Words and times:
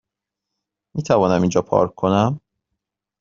میتوانم 0.93 1.41
اینجا 1.41 1.61
پارک 1.61 1.95
کنم؟ 1.95 2.41